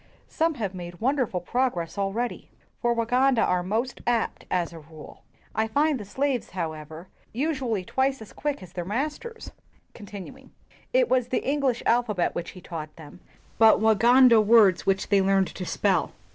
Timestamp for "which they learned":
14.87-15.49